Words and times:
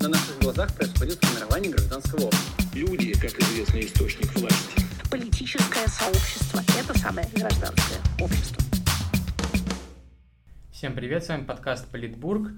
На 0.00 0.10
наших 0.10 0.38
глазах 0.38 0.72
происходит 0.76 1.24
формирование 1.24 1.72
гражданского 1.72 2.26
общества. 2.26 2.64
Люди, 2.72 3.12
как 3.14 3.36
известный 3.40 3.80
источник 3.80 4.32
власти. 4.36 4.82
Политическое 5.10 5.88
сообщество– 5.88 6.60
это 6.78 6.96
самое 6.96 7.26
гражданское 7.34 7.98
общество. 8.20 8.62
Всем 10.70 10.94
привет, 10.94 11.24
с 11.24 11.28
вами 11.28 11.42
подкаст 11.42 11.90
Политбург. 11.90 12.52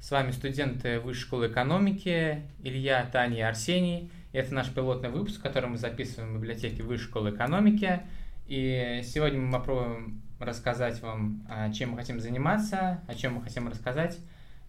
С 0.00 0.10
вами 0.10 0.30
студенты 0.30 1.00
Высшей 1.00 1.22
школы 1.24 1.48
экономики 1.48 2.44
Илья, 2.62 3.06
Таня 3.12 3.36
и 3.36 3.40
Арсений. 3.42 4.10
И 4.32 4.38
это 4.38 4.54
наш 4.54 4.70
пилотный 4.70 5.10
выпуск, 5.10 5.42
который 5.42 5.68
мы 5.68 5.76
записываем 5.76 6.32
в 6.32 6.36
библиотеке 6.38 6.82
Высшей 6.82 7.08
школы 7.08 7.30
экономики. 7.30 8.00
И 8.46 9.02
сегодня 9.04 9.38
мы 9.38 9.52
попробуем 9.52 10.22
рассказать 10.38 11.02
вам, 11.02 11.46
а, 11.46 11.70
чем 11.70 11.90
мы 11.90 11.98
хотим 11.98 12.20
заниматься, 12.20 13.02
о 13.06 13.14
чем 13.14 13.34
мы 13.34 13.42
хотим 13.42 13.68
рассказать, 13.68 14.18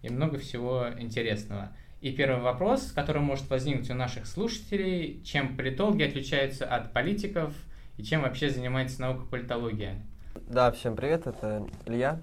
и 0.02 0.10
много 0.10 0.38
всего 0.38 0.88
интересного. 0.98 1.72
И 2.02 2.10
первый 2.10 2.42
вопрос, 2.42 2.90
который 2.90 3.22
может 3.22 3.48
возникнуть 3.48 3.88
у 3.88 3.94
наших 3.94 4.26
слушателей, 4.26 5.22
чем 5.22 5.56
политологи 5.56 6.02
отличаются 6.02 6.66
от 6.66 6.92
политиков 6.92 7.54
и 7.96 8.02
чем 8.02 8.22
вообще 8.22 8.50
занимается 8.50 9.00
наука 9.00 9.24
политология? 9.24 10.04
Да, 10.48 10.72
всем 10.72 10.96
привет, 10.96 11.28
это 11.28 11.64
Илья. 11.86 12.20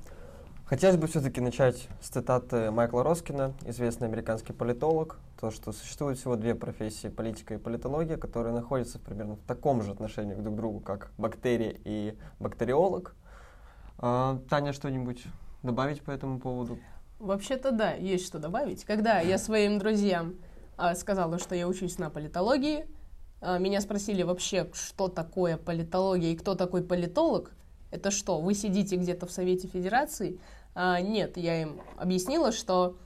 Хотелось 0.65 0.97
бы 0.97 1.07
все-таки 1.07 1.39
начать 1.39 1.87
с 2.01 2.09
цитаты 2.09 2.71
Майкла 2.71 3.05
Роскина, 3.05 3.53
известный 3.65 4.09
американский 4.09 4.51
политолог, 4.51 5.17
то, 5.39 5.49
что 5.49 5.71
существует 5.71 6.17
всего 6.17 6.35
две 6.35 6.55
профессии, 6.55 7.07
политика 7.07 7.53
и 7.53 7.57
политология, 7.57 8.17
которые 8.17 8.53
находятся 8.53 8.99
примерно 8.99 9.37
в 9.37 9.41
таком 9.47 9.81
же 9.81 9.91
отношении 9.91 10.33
друг 10.33 10.55
к 10.55 10.57
другу, 10.57 10.79
как 10.81 11.09
бактерия 11.17 11.73
и 11.85 12.17
бактериолог. 12.41 13.15
А, 13.97 14.41
Таня, 14.49 14.73
что-нибудь 14.73 15.23
добавить 15.63 16.01
по 16.01 16.11
этому 16.11 16.41
поводу? 16.41 16.79
Вообще-то 17.19 17.71
да, 17.71 17.91
есть 17.93 18.25
что 18.25 18.39
добавить. 18.39 18.85
Когда 18.85 19.19
я 19.19 19.37
своим 19.37 19.77
друзьям 19.77 20.35
а, 20.77 20.95
сказала, 20.95 21.37
что 21.37 21.53
я 21.53 21.67
учусь 21.67 21.97
на 21.97 22.09
политологии, 22.09 22.87
а, 23.41 23.57
меня 23.57 23.81
спросили 23.81 24.23
вообще, 24.23 24.69
что 24.73 25.09
такое 25.09 25.57
политология 25.57 26.31
и 26.31 26.35
кто 26.37 26.55
такой 26.55 26.81
политолог. 26.83 27.51
Это 27.91 28.09
что, 28.11 28.39
вы 28.39 28.53
сидите 28.53 28.95
где-то 28.95 29.25
в 29.25 29.31
Совете 29.31 29.67
Федерации? 29.67 30.39
А, 30.75 31.01
нет, 31.01 31.35
я 31.35 31.61
им 31.61 31.81
объяснила, 31.97 32.51
что 32.53 32.97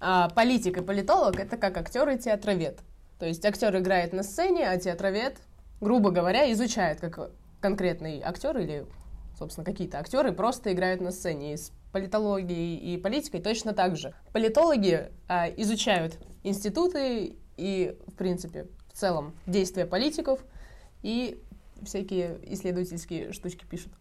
а, 0.00 0.30
политик 0.30 0.78
и 0.78 0.82
политолог 0.82 1.38
это 1.38 1.56
как 1.56 1.76
актер 1.76 2.08
и 2.08 2.18
театровед. 2.18 2.80
То 3.18 3.26
есть 3.26 3.44
актер 3.44 3.76
играет 3.76 4.12
на 4.12 4.22
сцене, 4.22 4.68
а 4.68 4.78
театровед, 4.78 5.38
грубо 5.80 6.10
говоря, 6.10 6.50
изучает, 6.52 7.00
как 7.00 7.32
конкретный 7.60 8.22
актер 8.22 8.56
или, 8.58 8.86
собственно, 9.38 9.64
какие-то 9.64 9.98
актеры 9.98 10.32
просто 10.32 10.72
играют 10.72 11.00
на 11.00 11.10
сцене. 11.10 11.54
И 11.54 11.56
с 11.56 11.72
политологией 11.92 12.76
и 12.76 12.96
политикой 12.96 13.40
точно 13.40 13.72
так 13.72 13.96
же. 13.96 14.14
Политологи 14.32 15.10
а, 15.28 15.48
изучают 15.48 16.18
институты 16.44 17.36
и, 17.56 17.96
в 18.06 18.14
принципе, 18.14 18.66
в 18.92 18.98
целом 18.98 19.34
действия 19.46 19.86
политиков 19.86 20.40
и 21.02 21.40
всякие 21.82 22.38
исследовательские 22.52 23.32
штучки 23.32 23.64
пишут 23.64 23.92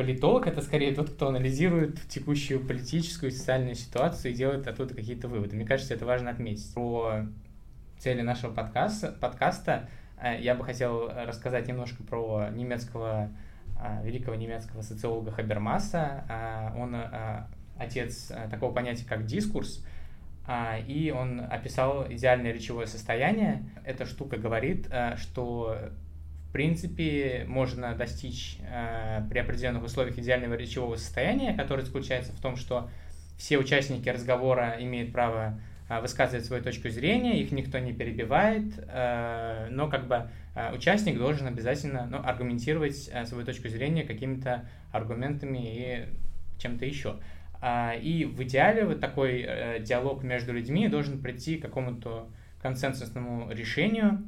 политолог 0.00 0.46
это 0.46 0.62
скорее 0.62 0.94
тот, 0.94 1.10
кто 1.10 1.28
анализирует 1.28 2.00
текущую 2.08 2.66
политическую 2.66 3.30
и 3.30 3.34
социальную 3.34 3.74
ситуацию 3.74 4.32
и 4.32 4.34
делает 4.34 4.66
оттуда 4.66 4.94
какие-то 4.94 5.28
выводы. 5.28 5.56
Мне 5.56 5.66
кажется, 5.66 5.92
это 5.92 6.06
важно 6.06 6.30
отметить. 6.30 6.72
Про 6.72 7.26
цели 7.98 8.22
нашего 8.22 8.50
подкаста, 8.50 9.12
подкаста 9.20 9.90
э, 10.18 10.40
я 10.40 10.54
бы 10.54 10.64
хотел 10.64 11.10
рассказать 11.26 11.68
немножко 11.68 12.02
про 12.02 12.48
немецкого, 12.48 13.28
великого 14.02 14.36
немецкого 14.36 14.82
социолога 14.82 15.30
Хабермаса. 15.30 16.24
Э, 16.28 16.80
он 16.80 16.96
отец 17.78 18.32
такого 18.50 18.74
понятия, 18.74 19.06
как 19.08 19.24
дискурс, 19.24 19.82
и 20.86 21.14
он 21.16 21.40
описал 21.40 22.06
идеальное 22.12 22.52
речевое 22.52 22.86
состояние. 22.86 23.64
Эта 23.84 24.04
штука 24.04 24.36
говорит, 24.36 24.86
что 25.16 25.90
в 26.50 26.52
принципе, 26.52 27.44
можно 27.46 27.94
достичь 27.94 28.58
э, 28.68 29.22
при 29.30 29.38
определенных 29.38 29.84
условиях 29.84 30.18
идеального 30.18 30.54
речевого 30.54 30.96
состояния, 30.96 31.54
которое 31.54 31.84
заключается 31.84 32.32
в 32.32 32.40
том, 32.40 32.56
что 32.56 32.90
все 33.38 33.56
участники 33.56 34.08
разговора 34.08 34.76
имеют 34.80 35.12
право 35.12 35.60
э, 35.90 36.00
высказывать 36.00 36.46
свою 36.46 36.62
точку 36.62 36.88
зрения, 36.88 37.42
их 37.42 37.52
никто 37.52 37.78
не 37.78 37.92
перебивает, 37.92 38.64
э, 38.78 39.68
но 39.70 39.88
как 39.90 40.06
бы 40.06 40.30
э, 40.54 40.74
участник 40.74 41.18
должен 41.18 41.48
обязательно 41.48 42.06
ну, 42.06 42.18
аргументировать 42.18 43.10
э, 43.12 43.26
свою 43.26 43.44
точку 43.44 43.68
зрения 43.68 44.04
какими-то 44.04 44.68
аргументами 44.92 45.58
и 45.62 46.08
чем-то 46.58 46.86
еще. 46.86 47.16
Э, 47.60 47.98
и 48.00 48.24
в 48.24 48.42
идеале 48.44 48.86
вот 48.86 49.00
такой 49.00 49.42
диалог 49.80 50.22
между 50.22 50.52
людьми 50.52 50.88
должен 50.88 51.20
прийти 51.20 51.58
к 51.58 51.62
какому-то 51.62 52.30
консенсусному 52.62 53.50
решению, 53.52 54.22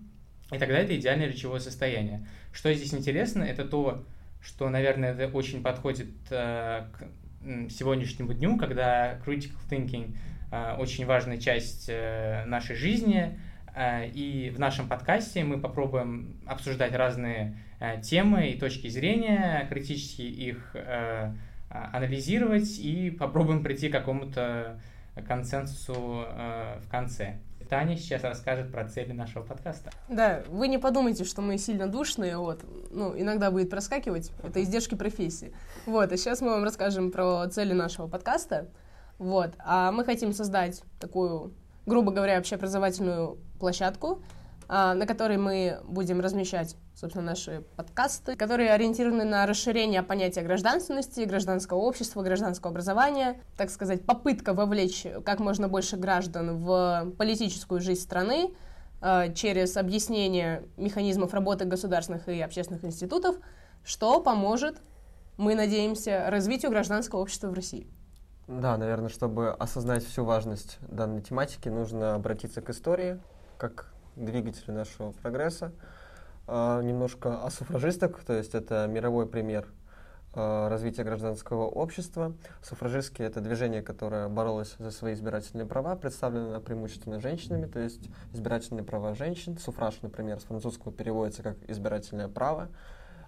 и 0.50 0.59
тогда 0.59 0.79
это 0.79 0.97
идеальное 0.97 1.29
речевое 1.29 1.61
состояние. 1.61 2.27
Что 2.53 2.75
здесь 2.75 2.93
интересно, 2.93 3.43
это 3.43 3.65
то, 3.65 4.05
что, 4.43 4.69
наверное, 4.69 5.15
это 5.15 5.29
очень 5.29 5.62
подходит 5.62 6.09
к 6.29 6.89
сегодняшнему 7.71 8.33
дню, 8.33 8.57
когда 8.57 9.19
critical 9.25 9.59
thinking 9.71 10.17
э, 10.51 10.77
очень 10.79 11.07
важная 11.07 11.39
часть 11.39 11.87
э, 11.89 12.45
нашей 12.47 12.77
жизни. 12.77 13.39
Э, 13.75 14.09
и 14.09 14.51
в 14.51 14.59
нашем 14.59 14.89
подкасте 14.89 15.45
мы 15.45 15.59
попробуем 15.61 16.41
обсуждать 16.47 16.95
разные 16.95 17.57
темы 18.03 18.51
и 18.51 18.59
точки 18.59 18.87
зрения, 18.89 19.67
критически 19.69 20.23
их 20.23 20.71
э, 20.75 21.33
анализировать 21.69 22.79
и 22.79 23.11
попробуем 23.11 23.65
прийти 23.65 23.89
к 23.89 23.93
какому-то 23.93 24.81
консенсусу 25.27 25.95
в 25.95 26.89
конце. 26.91 27.39
Таня 27.72 27.97
сейчас 27.97 28.22
расскажет 28.22 28.71
про 28.71 28.87
цели 28.87 29.12
нашего 29.12 29.44
подкаста. 29.44 29.93
Да, 30.10 30.43
вы 30.49 30.69
не 30.69 30.77
подумайте, 30.77 31.25
что 31.25 31.41
мы 31.41 31.56
сильно 31.56 31.87
душные, 31.87 32.37
вот, 32.37 32.60
ну, 32.91 33.19
иногда 33.19 33.50
будет 33.50 33.71
проскакивать, 33.71 34.31
это 34.43 34.62
издержки 34.62 34.94
профессии. 34.94 35.55
Вот, 35.87 36.12
а 36.12 36.16
сейчас 36.19 36.43
мы 36.43 36.50
вам 36.50 36.65
расскажем 36.65 37.11
про 37.11 37.49
цели 37.49 37.72
нашего 37.72 38.09
подкаста, 38.09 38.69
вот, 39.16 39.55
а 39.59 39.91
мы 39.91 40.05
хотим 40.05 40.34
создать 40.34 40.82
такую, 41.00 41.55
грубо 41.87 42.12
говоря, 42.12 42.38
общеобразовательную 42.41 43.38
площадку, 43.59 44.22
на 44.72 45.06
которой 45.06 45.37
мы 45.37 45.81
будем 45.84 46.21
размещать, 46.21 46.77
собственно, 46.94 47.27
наши 47.27 47.62
подкасты, 47.77 48.37
которые 48.37 48.72
ориентированы 48.72 49.25
на 49.25 49.44
расширение 49.44 50.03
понятия 50.03 50.41
гражданственности, 50.41 51.21
гражданского 51.21 51.77
общества, 51.77 52.22
гражданского 52.22 52.71
образования, 52.71 53.43
так 53.59 53.69
сказать, 53.69 54.06
попытка 54.06 54.55
вовлечь 54.55 55.06
как 55.27 55.41
можно 55.41 55.69
больше 55.69 55.99
граждан 55.99 56.56
в 56.56 57.12
политическую 57.19 57.82
жизнь 57.82 58.00
страны 58.00 58.55
а, 59.03 59.28
через 59.28 59.77
объяснение 59.77 60.65
механизмов 60.78 61.34
работы 61.34 61.66
государственных 61.66 62.27
и 62.31 62.41
общественных 62.41 62.82
институтов, 62.82 63.37
что 63.84 64.22
поможет, 64.22 64.81
мы 65.37 65.55
надеемся, 65.55 66.25
развитию 66.28 66.71
гражданского 66.71 67.21
общества 67.21 67.49
в 67.49 67.53
России. 67.53 67.87
Да, 68.49 68.78
наверное, 68.78 69.11
чтобы 69.11 69.50
осознать 69.50 70.03
всю 70.03 70.25
важность 70.25 70.78
данной 70.81 71.21
тематики, 71.21 71.69
нужно 71.69 72.15
обратиться 72.15 72.62
к 72.62 72.71
истории, 72.71 73.21
как 73.59 73.93
двигатели 74.17 74.71
нашего 74.71 75.12
прогресса. 75.12 75.73
А, 76.47 76.83
немножко 76.83 77.45
о 77.45 77.50
суфражистах, 77.50 78.25
то 78.25 78.33
есть 78.33 78.55
это 78.55 78.87
мировой 78.87 79.27
пример 79.27 79.67
а, 80.34 80.69
развития 80.69 81.05
гражданского 81.05 81.67
общества. 81.67 82.34
Суфражистки— 82.62 83.23
это 83.23 83.41
движение, 83.41 83.83
которое 83.83 84.28
боролось 84.28 84.75
за 84.78 84.91
свои 84.91 85.15
избирательные 85.15 85.67
права, 85.67 85.95
представлено 85.95 86.61
преимущественно 86.61 87.21
женщинами, 87.21 87.67
то 87.67 87.78
есть 87.78 88.09
избирательные 88.33 88.84
права 88.84 89.15
женщин. 89.15 89.56
Суфраж, 89.56 90.00
например, 90.03 90.41
с 90.41 90.44
французского 90.44 90.93
переводится 90.93 91.43
как 91.43 91.56
«избирательное 91.69 92.29
право». 92.29 92.69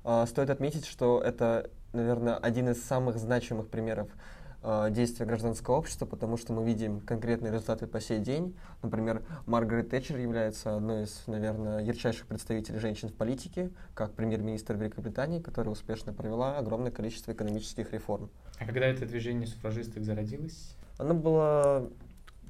А, 0.02 0.26
стоит 0.26 0.50
отметить, 0.50 0.86
что 0.86 1.20
это, 1.20 1.70
наверное, 1.92 2.36
один 2.36 2.68
из 2.68 2.82
самых 2.82 3.18
значимых 3.18 3.68
примеров 3.68 4.08
Э, 4.08 4.43
действия 4.90 5.26
гражданского 5.26 5.76
общества, 5.76 6.06
потому 6.06 6.36
что 6.36 6.52
мы 6.52 6.64
видим 6.64 7.00
конкретные 7.00 7.52
результаты 7.52 7.86
по 7.86 8.00
сей 8.00 8.18
день. 8.18 8.56
Например, 8.82 9.22
Маргарет 9.46 9.90
Тэтчер 9.90 10.16
является 10.16 10.76
одной 10.76 11.04
из, 11.04 11.22
наверное, 11.26 11.80
ярчайших 11.80 12.26
представителей 12.26 12.78
женщин 12.78 13.08
в 13.08 13.14
политике, 13.14 13.70
как 13.94 14.12
премьер-министр 14.12 14.74
Великобритании, 14.76 15.40
которая 15.40 15.72
успешно 15.72 16.12
провела 16.12 16.56
огромное 16.56 16.90
количество 16.90 17.32
экономических 17.32 17.92
реформ. 17.92 18.30
А 18.58 18.64
когда 18.64 18.86
это 18.86 19.04
движение 19.04 19.46
суфражисток 19.46 20.02
зародилось? 20.04 20.76
Оно 20.98 21.14
было 21.14 21.90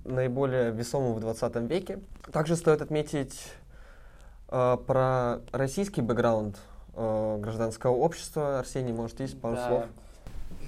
наиболее 0.05 0.71
весомым 0.71 1.15
в 1.15 1.21
20 1.21 1.57
веке. 1.71 2.01
Также 2.31 2.57
стоит 2.57 2.83
отметить 2.83 3.41
э, 4.51 4.77
про 4.87 5.41
российский 5.51 6.03
бэкграунд 6.03 6.59
э, 6.95 7.39
гражданского 7.41 7.97
общества. 7.97 8.59
Арсений, 8.59 8.93
может, 8.93 9.21
есть 9.21 9.41
пару 9.41 9.57
да. 9.57 9.69
слов? 9.69 9.85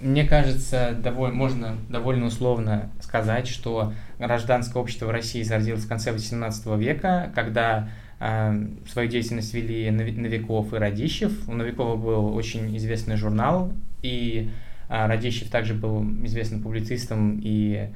Мне 0.00 0.24
кажется, 0.24 0.94
довольно, 1.02 1.34
можно 1.34 1.76
довольно 1.88 2.26
условно 2.26 2.90
сказать, 3.00 3.48
что 3.48 3.94
гражданское 4.18 4.78
общество 4.78 5.06
в 5.06 5.10
России 5.10 5.42
зародилось 5.42 5.84
в 5.84 5.88
конце 5.88 6.12
XVIII 6.12 6.78
века, 6.78 7.32
когда 7.34 7.88
э, 8.20 8.66
свою 8.88 9.08
деятельность 9.08 9.54
вели 9.54 9.90
Новиков 9.90 10.74
и 10.74 10.76
Радищев. 10.76 11.48
У 11.48 11.52
Новикова 11.52 11.96
был 11.96 12.34
очень 12.34 12.76
известный 12.76 13.16
журнал, 13.16 13.72
и 14.02 14.50
э, 14.88 15.06
Радищев 15.06 15.48
также 15.48 15.72
был 15.72 16.04
известным 16.24 16.62
публицистом 16.62 17.40
и 17.42 17.88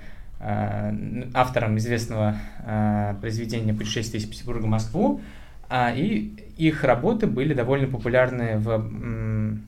автором 1.34 1.76
известного 1.76 2.34
произведения 3.20 3.74
«Путешествие 3.74 4.22
из 4.22 4.26
Петербурга 4.26 4.64
в 4.64 4.68
Москву», 4.68 5.20
и 5.70 6.34
их 6.56 6.82
работы 6.82 7.26
были 7.26 7.52
довольно 7.52 7.88
популярны 7.88 8.56
в 8.56 9.60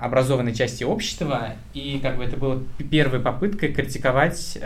образованной 0.00 0.54
части 0.54 0.84
общества, 0.84 1.52
и 1.74 1.98
как 2.02 2.16
бы 2.16 2.24
это 2.24 2.36
было 2.36 2.62
первой 2.90 3.20
попыткой 3.20 3.72
критиковать 3.72 4.58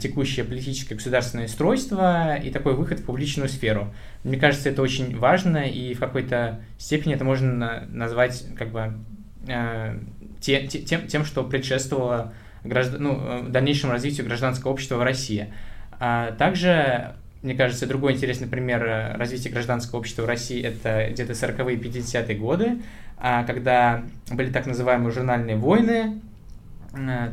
текущее 0.00 0.46
политическое 0.46 0.94
государственное 0.94 1.44
устройство 1.44 2.36
и 2.36 2.50
такой 2.50 2.74
выход 2.74 3.00
в 3.00 3.04
публичную 3.04 3.50
сферу. 3.50 3.92
Мне 4.26 4.38
кажется, 4.38 4.70
это 4.70 4.82
очень 4.82 5.16
важно, 5.16 5.58
и 5.58 5.94
в 5.94 6.00
какой-то 6.00 6.60
степени 6.78 7.14
это 7.14 7.24
можно 7.24 7.86
назвать 7.90 8.44
как 8.56 8.70
бы 8.70 8.94
э, 9.46 9.98
те, 10.40 10.66
те, 10.66 10.80
тем, 10.80 11.06
тем, 11.06 11.24
что 11.24 11.44
предшествовало 11.44 12.32
граждан, 12.64 13.02
ну, 13.02 13.20
э, 13.22 13.42
дальнейшему 13.48 13.92
развитию 13.92 14.26
гражданского 14.26 14.72
общества 14.72 14.96
в 14.96 15.02
России. 15.02 15.52
А 16.00 16.32
также, 16.32 17.14
мне 17.42 17.54
кажется, 17.54 17.86
другой 17.86 18.14
интересный 18.14 18.48
пример 18.48 18.84
э, 18.84 19.16
развития 19.16 19.50
гражданского 19.50 20.00
общества 20.00 20.22
в 20.22 20.26
России 20.26 20.60
это 20.60 21.08
где-то 21.10 21.32
40-е 21.32 21.76
50-е 21.76 22.36
годы, 22.36 22.78
когда 23.18 24.04
были 24.30 24.50
так 24.50 24.66
называемые 24.66 25.10
журнальные 25.10 25.56
войны, 25.56 26.20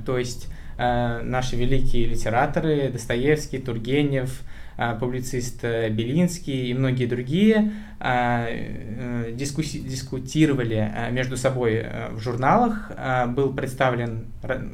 то 0.06 0.18
есть 0.18 0.48
наши 0.78 1.56
великие 1.56 2.08
литераторы 2.08 2.90
Достоевский, 2.90 3.60
Тургенев, 3.60 4.42
а, 4.76 4.96
публицист 4.96 5.64
э, 5.64 5.90
Белинский 5.90 6.72
и 6.72 6.74
многие 6.74 7.06
другие 7.06 7.74
а, 8.00 8.48
э, 8.50 9.32
дискуси- 9.34 9.84
дискутировали 9.84 10.76
а, 10.76 11.12
между 11.12 11.38
собой 11.38 11.76
э, 11.76 12.10
в 12.12 12.20
журналах. 12.20 12.92
Был 13.30 13.54
представлен 13.54 14.28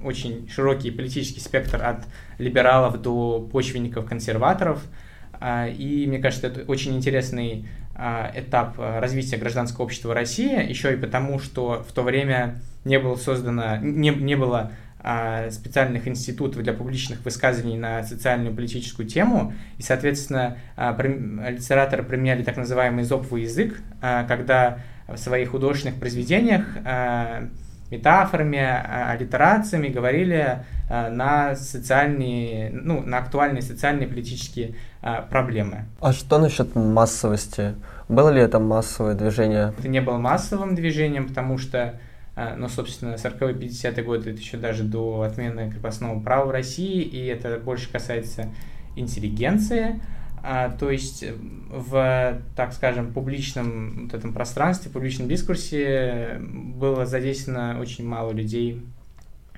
очень 0.03 0.47
широкий 0.49 0.91
политический 0.91 1.41
спектр 1.41 1.83
от 1.83 2.05
либералов 2.37 3.01
до 3.01 3.47
почвенников-консерваторов. 3.51 4.81
И 5.77 6.05
мне 6.07 6.19
кажется, 6.19 6.47
это 6.47 6.61
очень 6.69 6.97
интересный 6.97 7.65
этап 8.35 8.77
развития 8.77 9.37
гражданского 9.37 9.85
общества 9.85 10.13
России, 10.13 10.67
еще 10.69 10.93
и 10.93 10.97
потому, 10.97 11.39
что 11.39 11.85
в 11.87 11.91
то 11.91 12.03
время 12.03 12.61
не 12.85 12.97
было 12.99 13.15
создано, 13.15 13.77
не, 13.77 14.09
не 14.09 14.35
было 14.35 14.71
а, 15.01 15.49
специальных 15.49 16.07
институтов 16.07 16.61
для 16.61 16.73
публичных 16.73 17.23
высказываний 17.23 17.77
на 17.77 18.03
социальную 18.03 18.53
политическую 18.53 19.07
тему, 19.07 19.53
и, 19.77 19.81
соответственно, 19.81 20.57
а, 20.75 20.93
литераторы 21.01 22.03
применяли 22.03 22.43
так 22.43 22.57
называемый 22.57 23.05
зоповый 23.05 23.43
язык, 23.43 23.79
а, 24.01 24.25
когда 24.25 24.79
в 25.07 25.17
своих 25.17 25.51
художественных 25.51 25.99
произведениях 25.99 26.65
метафорами, 27.91 28.59
аллитерациями 28.59 29.87
говорили 29.87 30.63
на 30.89 31.55
социальные, 31.55 32.71
ну, 32.71 33.01
на 33.01 33.19
актуальные 33.19 33.61
социальные 33.61 34.07
и 34.07 34.09
политические 34.09 34.75
проблемы. 35.29 35.85
А 36.01 36.13
что 36.13 36.39
насчет 36.39 36.75
массовости? 36.75 37.75
Было 38.07 38.29
ли 38.29 38.41
это 38.41 38.59
массовое 38.59 39.13
движение? 39.13 39.73
Это 39.77 39.87
не 39.87 40.01
было 40.01 40.17
массовым 40.17 40.75
движением, 40.75 41.27
потому 41.27 41.57
что 41.57 41.99
а, 42.39 42.55
но, 42.55 42.69
собственно, 42.69 43.15
40-е 43.15 43.53
50-е 43.53 44.01
годы, 44.01 44.29
это 44.29 44.39
еще 44.39 44.55
даже 44.55 44.83
до 44.83 45.23
отмены 45.23 45.69
крепостного 45.69 46.21
права 46.21 46.45
в 46.45 46.51
России, 46.51 47.01
и 47.01 47.25
это 47.25 47.59
больше 47.59 47.91
касается 47.91 48.47
интеллигенции, 48.95 49.99
а, 50.43 50.69
то 50.69 50.89
есть 50.89 51.25
в, 51.69 52.41
так 52.55 52.73
скажем, 52.73 53.13
публичном 53.13 54.05
вот 54.05 54.13
этом 54.13 54.33
пространстве, 54.33 54.91
публичном 54.91 55.27
дискурсе 55.27 56.37
было 56.39 57.05
задействовано 57.05 57.79
очень 57.79 58.07
мало 58.07 58.31
людей, 58.31 58.81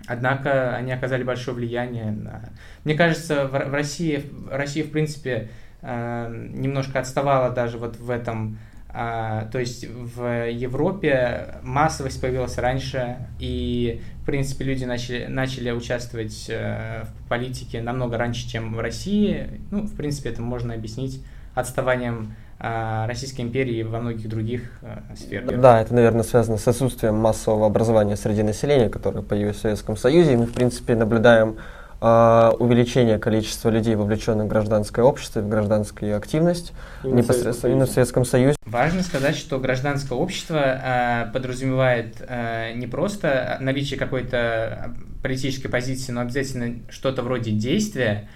однако 0.07 0.75
они 0.75 0.91
оказали 0.91 1.23
большое 1.23 1.55
влияние 1.55 2.11
на... 2.11 2.49
Мне 2.83 2.95
кажется, 2.95 3.47
в, 3.47 3.51
в 3.51 3.73
России, 3.73 4.23
Россия, 4.49 4.83
в 4.83 4.91
принципе, 4.91 5.49
э, 5.81 6.47
немножко 6.53 6.99
отставала 6.99 7.51
даже 7.51 7.77
вот 7.77 7.97
в 7.97 8.09
этом 8.09 8.57
а, 8.93 9.45
то 9.51 9.59
есть 9.59 9.87
в 9.87 10.49
Европе 10.49 11.55
массовость 11.63 12.19
появилась 12.19 12.57
раньше, 12.57 13.17
и, 13.39 14.01
в 14.21 14.25
принципе, 14.25 14.65
люди 14.65 14.83
начали, 14.83 15.27
начали 15.27 15.71
участвовать 15.71 16.47
э, 16.49 17.05
в 17.05 17.29
политике 17.29 17.81
намного 17.81 18.17
раньше, 18.17 18.49
чем 18.49 18.73
в 18.73 18.79
России. 18.79 19.61
Ну, 19.71 19.83
в 19.83 19.95
принципе, 19.95 20.29
это 20.29 20.41
можно 20.41 20.73
объяснить 20.73 21.23
отставанием 21.55 22.35
а, 22.59 23.07
Российской 23.07 23.41
империи 23.41 23.81
во 23.81 23.99
многих 23.99 24.27
других 24.29 24.71
э, 24.81 25.15
сферах. 25.15 25.59
Да, 25.59 25.81
это, 25.81 25.95
наверное, 25.95 26.23
связано 26.23 26.57
с 26.57 26.67
отсутствием 26.67 27.15
массового 27.15 27.65
образования 27.65 28.17
среди 28.17 28.43
населения, 28.43 28.89
которое 28.89 29.21
появилось 29.21 29.57
в 29.57 29.61
Советском 29.61 29.97
Союзе. 29.97 30.33
И 30.33 30.37
мы, 30.37 30.45
в 30.45 30.53
принципе, 30.53 30.95
наблюдаем 30.95 31.57
увеличение 32.01 33.19
количества 33.19 33.69
людей, 33.69 33.93
вовлеченных 33.95 34.45
в 34.45 34.49
гражданское 34.49 35.03
общество, 35.03 35.41
в 35.41 35.47
гражданскую 35.47 36.17
активность 36.17 36.73
именно 37.03 37.17
непосредственно 37.19 37.71
именно 37.71 37.85
в 37.85 37.91
Советском 37.91 38.25
Союзе. 38.25 38.55
Важно 38.65 39.03
сказать, 39.03 39.35
что 39.35 39.59
гражданское 39.59 40.15
общество 40.15 40.57
э, 40.57 41.31
подразумевает 41.31 42.15
э, 42.21 42.73
не 42.73 42.87
просто 42.87 43.57
наличие 43.59 43.99
какой-то 43.99 44.95
политической 45.21 45.69
позиции, 45.69 46.11
но 46.11 46.21
обязательно 46.21 46.79
что-то 46.89 47.21
вроде 47.21 47.51
действия, 47.51 48.29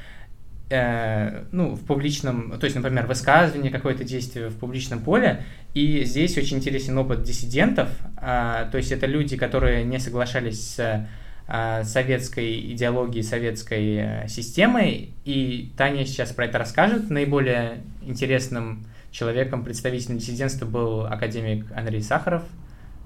э, 0.70 1.44
ну, 1.52 1.76
в 1.76 1.86
публичном, 1.86 2.58
то 2.60 2.66
есть, 2.66 2.76
например, 2.76 3.08
высказывание, 3.08 3.72
какое-то 3.72 4.04
действие 4.04 4.50
в 4.50 4.58
публичном 4.58 5.00
поле. 5.00 5.44
И 5.74 6.04
здесь 6.04 6.38
очень 6.38 6.58
интересен 6.58 6.98
опыт 6.98 7.24
диссидентов, 7.24 7.90
э, 8.22 8.68
то 8.72 8.78
есть 8.78 8.92
это 8.92 9.06
люди, 9.06 9.38
которые 9.38 9.84
не 9.84 10.00
соглашались 10.00 10.76
с 10.76 10.80
а, 10.80 11.08
советской 11.48 12.74
идеологии, 12.74 13.22
советской 13.22 13.98
э, 13.98 14.28
системой. 14.28 15.14
И 15.26 15.72
Таня 15.78 16.06
сейчас 16.06 16.32
про 16.32 16.46
это 16.46 16.58
расскажет. 16.58 17.10
Наиболее 17.10 17.84
интересным 18.02 18.88
человеком, 19.12 19.64
представителем 19.64 20.18
диссидентства 20.18 20.66
был 20.66 21.06
академик 21.06 21.66
Андрей 21.76 22.02
Сахаров. 22.02 22.44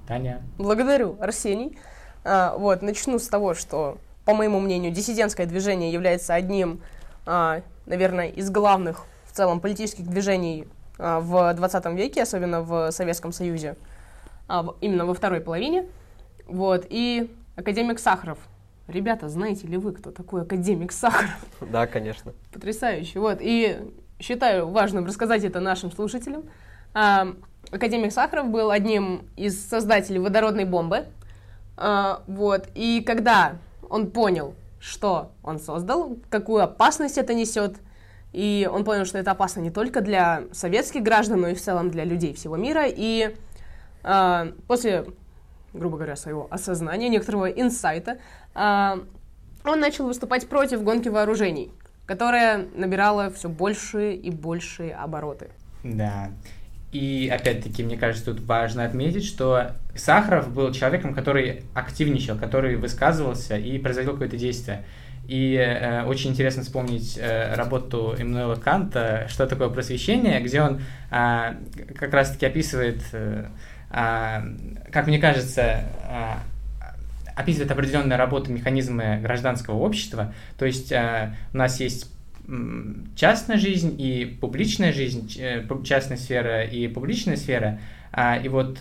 Таня. 0.08 0.42
Благодарю, 0.58 1.18
Арсений. 1.20 1.78
А, 2.26 2.58
вот, 2.58 2.82
начну 2.82 3.20
с 3.20 3.28
того, 3.28 3.54
что, 3.54 4.00
по 4.26 4.34
моему 4.34 4.60
мнению, 4.60 4.92
диссидентское 4.92 5.46
движение 5.46 5.92
является 5.92 6.34
одним, 6.34 6.82
а, 7.28 7.62
наверное, 7.86 8.30
из 8.30 8.50
главных 8.50 9.06
в 9.26 9.34
целом 9.34 9.60
политических 9.60 10.08
движений 10.08 10.68
а, 10.98 11.20
в 11.20 11.54
20 11.54 11.86
веке, 11.94 12.24
особенно 12.24 12.62
в 12.62 12.92
Советском 12.92 13.32
Союзе, 13.32 13.76
именно 14.82 15.06
во 15.06 15.14
второй 15.14 15.42
половине. 15.42 15.86
Вот, 16.48 16.88
и 16.90 17.32
Академик 17.60 18.00
Сахаров. 18.00 18.38
Ребята, 18.88 19.28
знаете 19.28 19.68
ли 19.68 19.76
вы, 19.76 19.92
кто 19.92 20.12
такой 20.12 20.44
академик 20.44 20.94
Сахаров? 20.94 21.46
Да, 21.72 21.88
конечно. 21.88 22.32
Потрясающе. 22.54 23.20
Вот. 23.20 23.40
И 23.42 23.78
считаю 24.18 24.70
важным 24.70 25.06
рассказать 25.06 25.44
это 25.44 25.60
нашим 25.60 25.92
слушателям. 25.92 26.44
А, 26.94 27.28
академик 27.70 28.14
Сахаров 28.14 28.48
был 28.48 28.72
одним 28.72 29.28
из 29.36 29.62
создателей 29.62 30.20
водородной 30.20 30.64
бомбы. 30.64 31.08
А, 31.76 32.24
вот. 32.28 32.70
И 32.76 33.04
когда 33.06 33.58
он 33.90 34.10
понял, 34.10 34.56
что 34.80 35.34
он 35.44 35.60
создал, 35.60 36.16
какую 36.30 36.64
опасность 36.64 37.18
это 37.18 37.34
несет, 37.34 37.76
и 38.32 38.70
он 38.72 38.86
понял, 38.86 39.04
что 39.04 39.18
это 39.18 39.32
опасно 39.32 39.60
не 39.60 39.70
только 39.70 40.00
для 40.00 40.44
советских 40.54 41.04
граждан, 41.04 41.42
но 41.42 41.50
и 41.50 41.56
в 41.56 41.62
целом 41.62 41.92
для 41.92 42.06
людей 42.06 42.34
всего 42.34 42.56
мира. 42.56 42.86
И 42.88 43.36
э, 44.04 44.52
после 44.66 45.08
грубо 45.74 45.98
говоря, 45.98 46.16
своего 46.16 46.48
осознания, 46.50 47.10
некоторого 47.10 47.50
инсайта, 47.50 48.18
а, 48.54 49.00
он 49.64 49.80
начал 49.80 50.06
выступать 50.08 50.48
против 50.48 50.84
гонки 50.84 51.10
вооружений, 51.10 51.72
которая 52.06 52.66
набирала 52.76 53.30
все 53.30 53.50
большие 53.50 54.16
и 54.16 54.32
большие 54.32 54.94
обороты. 54.96 55.50
Да. 55.84 56.32
И 56.92 57.32
опять-таки, 57.32 57.84
мне 57.84 57.98
кажется, 57.98 58.34
тут 58.34 58.42
важно 58.42 58.84
отметить, 58.84 59.24
что 59.24 59.74
Сахаров 59.96 60.52
был 60.52 60.72
человеком, 60.72 61.14
который 61.14 61.64
активничал, 61.76 62.36
который 62.38 62.78
высказывался 62.78 63.58
и 63.58 63.78
производил 63.78 64.14
какое-то 64.14 64.38
действие. 64.38 64.86
И 65.28 65.54
э, 65.54 66.06
очень 66.06 66.32
интересно 66.32 66.64
вспомнить 66.64 67.16
э, 67.16 67.54
работу 67.54 68.16
Эммануэла 68.18 68.56
Канта 68.56 69.28
«Что 69.30 69.46
такое 69.46 69.70
просвещение», 69.70 70.42
где 70.42 70.64
он 70.64 70.82
э, 71.12 71.54
как 71.96 72.12
раз-таки 72.12 72.48
описывает 72.48 73.04
э, 73.12 73.46
как 73.92 75.08
мне 75.08 75.20
кажется, 75.20 75.84
а, 76.04 76.40
описывает 77.36 77.72
определенная 77.72 78.18
работа 78.18 78.52
механизмы 78.52 79.20
гражданского 79.22 79.78
общества. 79.78 80.34
То 80.58 80.66
есть 80.66 80.92
а, 80.92 81.36
у 81.54 81.58
нас 81.58 81.80
есть 81.80 82.12
частная 83.16 83.58
жизнь 83.58 83.96
и 84.00 84.26
публичная 84.26 84.92
жизнь, 84.92 85.32
э, 85.40 85.64
частная 85.84 86.18
сфера 86.18 86.64
и 86.64 86.88
публичная 86.88 87.36
сфера. 87.36 87.80
И 88.44 88.50
вот 88.50 88.80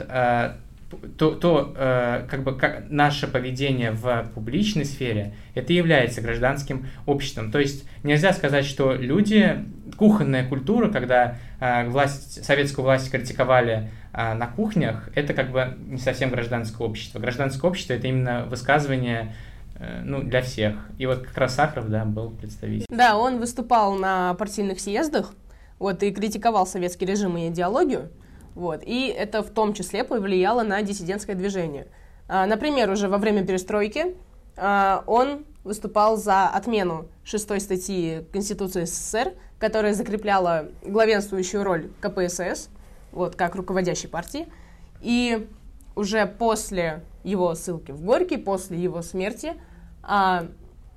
то, 1.18 1.32
то 1.32 1.74
э, 1.76 2.26
как 2.30 2.44
бы 2.44 2.56
как 2.56 2.88
наше 2.88 3.28
поведение 3.28 3.90
в 3.90 4.30
публичной 4.34 4.86
сфере, 4.86 5.34
это 5.54 5.74
является 5.74 6.22
гражданским 6.22 6.86
обществом. 7.04 7.52
То 7.52 7.58
есть 7.58 7.84
нельзя 8.04 8.32
сказать, 8.32 8.64
что 8.64 8.94
люди, 8.94 9.66
кухонная 9.98 10.48
культура, 10.48 10.88
когда 10.88 11.36
власть, 11.60 12.42
советскую 12.42 12.86
власть 12.86 13.10
критиковали 13.10 13.90
на 14.12 14.46
кухнях, 14.46 15.08
это 15.14 15.34
как 15.34 15.50
бы 15.50 15.76
не 15.86 15.98
совсем 15.98 16.30
гражданское 16.30 16.82
общество. 16.86 17.18
Гражданское 17.18 17.66
общество 17.66 17.92
это 17.92 18.06
именно 18.06 18.46
высказывание 18.46 19.34
э, 19.76 20.02
ну, 20.04 20.22
для 20.22 20.42
всех. 20.42 20.76
И 20.98 21.06
вот 21.06 21.26
как 21.26 21.36
раз 21.36 21.54
Сахаров, 21.54 21.88
да, 21.88 22.04
был 22.04 22.30
представитель. 22.30 22.86
Да, 22.88 23.16
он 23.16 23.38
выступал 23.38 23.94
на 23.94 24.34
партийных 24.34 24.80
съездах, 24.80 25.32
вот, 25.78 26.02
и 26.02 26.10
критиковал 26.10 26.66
советский 26.66 27.06
режим 27.06 27.36
и 27.36 27.48
идеологию, 27.48 28.10
вот, 28.54 28.82
и 28.84 29.06
это 29.08 29.42
в 29.42 29.50
том 29.50 29.74
числе 29.74 30.04
повлияло 30.04 30.62
на 30.62 30.82
диссидентское 30.82 31.36
движение. 31.36 31.86
А, 32.28 32.46
например, 32.46 32.90
уже 32.90 33.08
во 33.08 33.18
время 33.18 33.44
перестройки 33.46 34.16
а, 34.56 35.04
он 35.06 35.44
выступал 35.64 36.16
за 36.16 36.48
отмену 36.48 37.06
шестой 37.24 37.60
статьи 37.60 38.26
Конституции 38.32 38.84
СССР, 38.84 39.34
которая 39.58 39.94
закрепляла 39.94 40.68
главенствующую 40.82 41.62
роль 41.62 41.90
КПСС, 42.00 42.70
вот, 43.12 43.36
как 43.36 43.54
руководящей 43.54 44.08
партии, 44.08 44.46
и 45.00 45.48
уже 45.94 46.26
после 46.26 47.02
его 47.24 47.54
ссылки 47.54 47.90
в 47.90 48.02
Горький, 48.02 48.36
после 48.36 48.78
его 48.78 49.02
смерти, 49.02 49.54
а, 50.02 50.46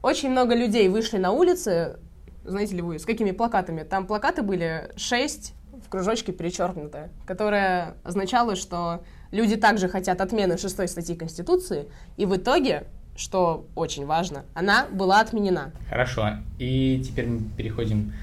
очень 0.01 0.29
много 0.29 0.55
людей 0.55 0.87
вышли 0.89 1.17
на 1.17 1.31
улицы, 1.31 1.97
знаете 2.43 2.75
ли 2.75 2.81
вы, 2.81 2.99
с 2.99 3.05
какими 3.05 3.31
плакатами? 3.31 3.83
Там 3.83 4.07
плакаты 4.07 4.41
были 4.41 4.91
шесть 4.95 5.53
в 5.85 5.89
кружочке 5.89 6.31
перечеркнуто, 6.31 7.09
которое 7.25 7.95
означало, 8.03 8.55
что 8.55 9.03
люди 9.31 9.55
также 9.55 9.89
хотят 9.89 10.21
отмены 10.21 10.57
шестой 10.57 10.87
статьи 10.87 11.15
Конституции, 11.15 11.87
и 12.17 12.25
в 12.25 12.35
итоге 12.35 12.87
что 13.15 13.67
очень 13.75 14.05
важно, 14.05 14.45
она 14.53 14.87
была 14.87 15.19
отменена. 15.19 15.71
Хорошо, 15.89 16.37
и 16.59 17.01
теперь 17.05 17.27
мы 17.27 17.41
переходим 17.57 18.13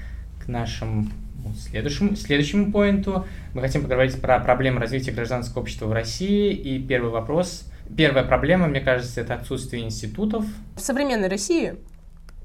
к 0.43 0.47
нашему 0.47 1.07
следующему, 1.53 2.15
следующему 2.15 2.71
поинту. 2.71 3.25
Мы 3.53 3.61
хотим 3.61 3.83
поговорить 3.83 4.19
про 4.21 4.39
проблемы 4.39 4.79
развития 4.79 5.11
гражданского 5.11 5.61
общества 5.61 5.87
в 5.87 5.93
России. 5.93 6.53
И 6.53 6.79
первый 6.79 7.11
вопрос, 7.11 7.65
первая 7.95 8.23
проблема, 8.23 8.67
мне 8.67 8.81
кажется, 8.81 9.21
это 9.21 9.35
отсутствие 9.35 9.83
институтов. 9.83 10.45
В 10.75 10.79
современной 10.79 11.27
России, 11.27 11.75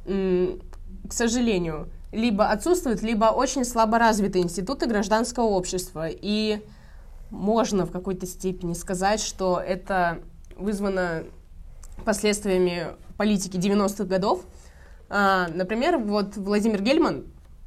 к 0.05 1.13
сожалению, 1.13 1.89
либо 2.13 2.49
отсутствуют, 2.49 3.03
либо 3.03 3.27
очень 3.27 3.65
слабо 3.65 3.99
развиты 3.99 4.39
институты 4.39 4.87
гражданского 4.87 5.45
общества. 5.45 6.07
И 6.09 6.61
можно 7.31 7.87
в 7.87 7.91
какой-то 7.91 8.27
степени 8.27 8.75
сказать, 8.75 9.21
что 9.21 9.61
это 9.61 10.19
вызвано 10.57 11.25
последствиями 12.05 12.89
политики 13.17 13.57
90-х 13.57 14.05
годов. 14.05 14.45
А, 15.09 15.49
например, 15.49 15.99
вот 15.99 16.37
Владимир 16.37 16.83
Гельман, 16.83 17.25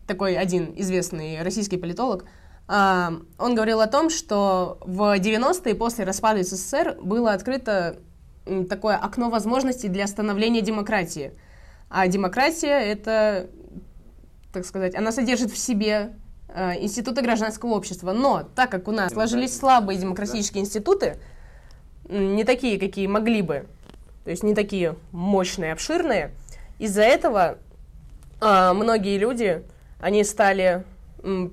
такой 0.08 0.36
один 0.36 0.74
известный 0.78 1.42
российский 1.44 1.78
политолог, 1.78 2.26
а, 2.68 3.14
он 3.38 3.56
говорил 3.56 3.82
о 3.82 3.88
том, 3.88 4.10
что 4.10 4.78
в 4.82 5.18
90-е 5.18 5.76
после 5.76 6.06
распада 6.06 6.44
СССР 6.44 6.98
было 7.02 7.34
открыто 7.34 7.98
такое 8.70 8.96
окно 8.96 9.30
возможностей 9.30 9.90
для 9.90 10.08
становления 10.08 10.62
демократии. 10.62 11.34
А 11.90 12.08
демократия— 12.08 12.80
это, 12.92 13.50
так 14.52 14.66
сказать, 14.66 14.96
она 14.96 15.12
содержит 15.12 15.52
в 15.52 15.58
себе 15.58 16.14
а, 16.50 16.76
институты 16.76 17.22
гражданского 17.22 17.72
общества. 17.72 18.12
Но 18.12 18.44
так 18.56 18.70
как 18.70 18.88
у 18.88 18.92
нас 18.92 19.14
сложились 19.14 19.58
слабые 19.58 20.00
демократические 20.00 20.64
институты, 20.64 21.18
не 22.10 22.44
такие, 22.44 22.80
какие 22.80 23.08
могли 23.08 23.42
бы, 23.42 23.66
то 24.24 24.32
есть 24.32 24.44
не 24.44 24.56
такие 24.56 24.96
мощные, 25.12 25.74
обширные, 25.74 26.32
из-за 26.80 27.02
этого 27.02 27.58
э, 28.40 28.74
многие 28.74 29.18
люди 29.18 29.64
они 30.00 30.24
стали 30.24 30.84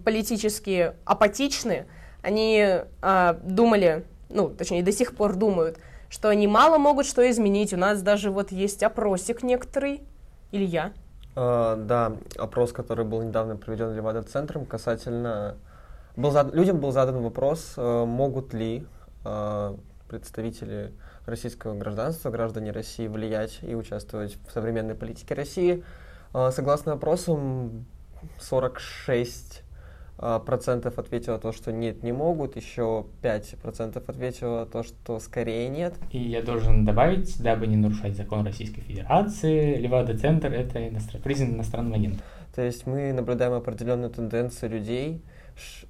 политически 0.05 0.93
апатичны, 1.05 1.87
они 2.23 2.65
э, 3.03 3.35
думали, 3.43 4.05
ну, 4.29 4.49
точнее, 4.51 4.83
до 4.83 4.93
сих 4.93 5.15
пор 5.17 5.37
думают, 5.37 5.79
что 6.09 6.29
они 6.29 6.47
мало 6.47 6.79
могут 6.79 7.07
что 7.07 7.29
изменить. 7.31 7.73
У 7.73 7.77
нас 7.77 8.01
даже 8.03 8.31
вот 8.31 8.53
есть 8.53 8.83
опросик 8.83 9.43
некоторый. 9.43 10.03
Илья. 10.53 10.93
Uh, 11.35 11.75
да, 11.75 12.13
опрос, 12.39 12.73
который 12.73 13.05
был 13.05 13.21
недавно 13.23 13.57
проведен 13.57 13.93
Левада-центром, 13.93 14.67
касательно... 14.67 15.57
Был 16.15 16.31
зад... 16.31 16.55
Людям 16.55 16.79
был 16.79 16.93
задан 16.93 17.21
вопрос, 17.21 17.75
uh, 17.77 18.07
могут 18.07 18.55
ли 18.55 18.87
uh, 19.25 19.77
представители 20.09 20.93
российского 21.27 21.75
гражданства, 21.75 22.31
граждане 22.31 22.71
России 22.71 23.09
влиять 23.09 23.59
и 23.63 23.75
участвовать 23.75 24.39
в 24.47 24.53
современной 24.53 24.95
политике 24.95 25.35
России. 25.35 25.83
Согласно 26.51 26.93
опросам, 26.93 27.87
46 28.41 29.63
а, 30.17 30.39
процентов 30.39 30.99
ответило 30.99 31.39
то, 31.39 31.53
что 31.53 31.73
нет, 31.73 32.03
не 32.03 32.13
могут, 32.13 32.57
еще 32.57 33.07
5 33.23 33.57
процентов 33.63 34.09
ответило 34.09 34.65
то, 34.65 34.83
что 34.83 35.19
скорее 35.19 35.69
нет. 35.69 35.95
И 36.11 36.19
я 36.19 36.43
должен 36.43 36.85
добавить, 36.85 37.43
дабы 37.43 37.67
не 37.67 37.77
нарушать 37.77 38.17
закон 38.17 38.47
Российской 38.47 38.81
Федерации, 38.83 39.77
Левада-центр— 39.77 40.53
это 40.53 40.89
иностран... 40.89 41.21
признан 41.21 41.55
иностранным 41.55 41.95
агентом. 41.95 42.21
То 42.55 42.63
есть 42.63 42.87
мы 42.87 43.13
наблюдаем 43.13 43.53
определенную 43.55 44.11
тенденцию 44.11 44.71
людей 44.71 45.23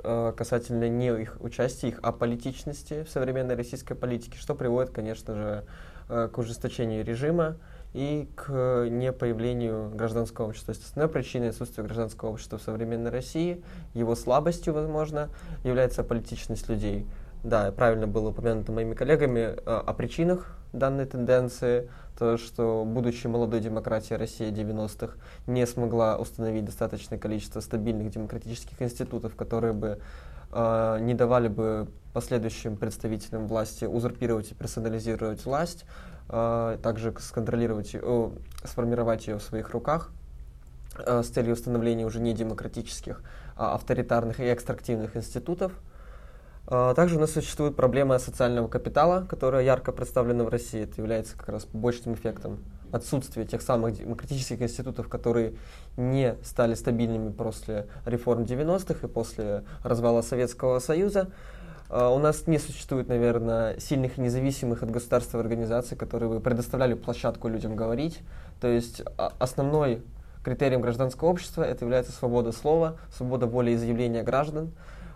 а, 0.02 0.32
касательно 0.32 0.88
не 0.88 1.08
их 1.08 1.36
участия, 1.40 1.88
их 1.88 2.00
аполитичности 2.02 3.04
в 3.04 3.10
современной 3.10 3.54
российской 3.54 3.94
политике, 3.94 4.38
что 4.38 4.54
приводит, 4.54 4.90
конечно 4.90 5.34
же, 5.34 5.64
а, 6.08 6.28
к 6.28 6.38
ужесточению 6.38 7.04
режима, 7.04 7.56
и 7.94 8.28
к 8.34 8.88
непоявлению 8.90 9.90
гражданского 9.94 10.48
общества. 10.48 10.72
Естественной 10.72 11.08
причиной 11.08 11.50
отсутствия 11.50 11.84
гражданского 11.84 12.30
общества 12.30 12.58
в 12.58 12.62
современной 12.62 13.10
России, 13.10 13.62
его 13.94 14.16
слабостью, 14.16 14.74
возможно, 14.74 15.30
является 15.62 16.02
политичность 16.02 16.68
людей. 16.68 17.06
Да, 17.44 17.70
правильно 17.72 18.06
было 18.06 18.30
упомянуто 18.30 18.72
моими 18.72 18.94
коллегами 18.94 19.38
э, 19.38 19.54
о 19.64 19.92
причинах 19.92 20.58
данной 20.72 21.04
тенденции, 21.04 21.88
то, 22.18 22.36
что, 22.36 22.84
будучи 22.86 23.26
молодой 23.26 23.60
демократией 23.60 24.18
России 24.18 24.50
90-х, 24.50 25.16
не 25.46 25.66
смогла 25.66 26.16
установить 26.18 26.64
достаточное 26.64 27.18
количество 27.18 27.60
стабильных 27.60 28.10
демократических 28.10 28.80
институтов, 28.80 29.36
которые 29.36 29.72
бы 29.72 30.00
э, 30.52 30.98
не 31.00 31.14
давали 31.14 31.48
бы 31.48 31.86
последующим 32.12 32.76
представителям 32.76 33.46
власти 33.46 33.84
узурпировать 33.84 34.52
и 34.52 34.54
персонализировать 34.54 35.44
власть, 35.44 35.84
также 36.28 37.14
сконтролировать, 37.20 37.94
сформировать 38.64 39.26
ее 39.26 39.38
в 39.38 39.42
своих 39.42 39.70
руках 39.70 40.10
а, 40.96 41.22
с 41.22 41.28
целью 41.28 41.52
установления 41.52 42.06
уже 42.06 42.20
не 42.20 42.32
демократических, 42.32 43.22
а 43.56 43.74
авторитарных 43.74 44.40
и 44.40 44.52
экстрактивных 44.52 45.16
институтов. 45.16 45.72
Также 46.66 47.16
у 47.16 47.20
нас 47.20 47.32
существует 47.32 47.76
проблема 47.76 48.18
социального 48.18 48.68
капитала, 48.68 49.26
которая 49.28 49.62
ярко 49.62 49.92
представлена 49.92 50.44
в 50.44 50.48
России. 50.48 50.84
Это 50.84 50.98
является 50.98 51.36
как 51.36 51.50
раз 51.50 51.66
побочным 51.66 52.14
эффектом 52.14 52.60
отсутствия 52.90 53.44
тех 53.44 53.60
самых 53.60 53.98
демократических 53.98 54.62
институтов, 54.62 55.08
которые 55.08 55.54
не 55.96 56.36
стали 56.42 56.74
стабильными 56.74 57.30
после 57.30 57.88
реформ 58.06 58.44
90-х 58.44 59.06
и 59.06 59.10
после 59.10 59.64
развала 59.82 60.22
Советского 60.22 60.78
Союза. 60.78 61.30
А, 61.96 62.10
у 62.10 62.18
нас 62.18 62.48
не 62.48 62.58
существует, 62.58 63.08
наверное, 63.08 63.78
сильных 63.78 64.18
и 64.18 64.20
независимых 64.20 64.82
от 64.82 64.90
государства 64.90 65.38
организаций, 65.38 65.96
которые 65.96 66.28
бы 66.28 66.40
предоставляли 66.40 66.94
площадку 66.94 67.46
людям 67.46 67.76
говорить. 67.76 68.18
То 68.60 68.66
есть 68.66 69.02
а, 69.16 69.32
основной 69.38 70.02
критерием 70.42 70.80
гражданского 70.80 71.28
общества 71.28 71.62
это 71.62 71.84
является 71.84 72.10
свобода 72.10 72.50
слова, 72.50 72.96
свобода 73.16 73.46
заявления 73.46 74.24
граждан, 74.24 74.72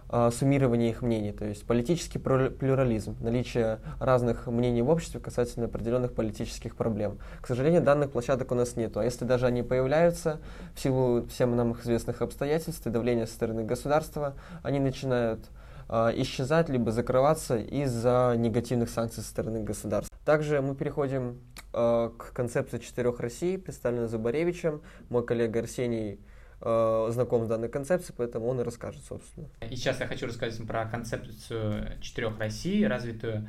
а, 0.09 0.31
суммирование 0.31 0.91
их 0.91 1.03
мнений, 1.03 1.33
то 1.33 1.45
есть 1.45 1.67
политический 1.67 2.21
плюрализм, 2.21 3.17
наличие 3.21 3.81
разных 3.99 4.47
мнений 4.47 4.83
в 4.83 4.89
обществе 4.89 5.19
касательно 5.19 5.67
определенных 5.67 6.15
политических 6.15 6.77
проблем. 6.77 7.19
К 7.41 7.49
сожалению, 7.49 7.83
данных 7.83 8.13
площадок 8.13 8.53
у 8.53 8.55
нас 8.55 8.77
нет, 8.77 8.97
а 8.97 9.03
если 9.03 9.25
даже 9.25 9.47
они 9.47 9.65
появляются, 9.65 10.39
в 10.77 10.81
силу 10.81 11.27
всем 11.27 11.57
нам 11.57 11.73
известных 11.73 12.23
обстоятельств 12.23 12.87
и 12.87 12.91
давления 12.91 13.27
со 13.27 13.35
стороны 13.35 13.65
государства, 13.65 14.35
они 14.63 14.79
начинают 14.79 15.41
исчезать 15.89 16.69
либо 16.69 16.93
закрываться 16.93 17.57
из-за 17.57 18.35
негативных 18.37 18.91
санкций 18.91 19.23
со 19.23 19.29
стороны 19.31 19.63
государства. 19.63 20.15
Также 20.25 20.61
мы 20.61 20.75
переходим 20.75 21.41
э, 21.73 22.11
к 22.19 22.33
концепции 22.35 22.79
четырех 22.79 23.21
Россий, 23.21 23.57
представленной 23.57 24.09
Зубаревичем. 24.09 24.83
Мой 25.09 25.25
коллега 25.25 25.61
Арсений 25.61 26.21
э, 26.61 27.09
знаком 27.11 27.47
с 27.47 27.49
данной 27.49 27.71
концепцией, 27.71 28.15
поэтому 28.19 28.49
он 28.49 28.61
и 28.61 28.65
расскажет, 28.65 29.03
собственно. 29.05 29.49
И 29.71 29.77
сейчас 29.77 30.01
я 30.01 30.07
хочу 30.07 30.27
рассказать 30.27 30.67
про 30.67 30.85
концепцию 30.85 31.99
четырех 32.03 32.39
Россий, 32.39 32.87
развитую 32.87 33.49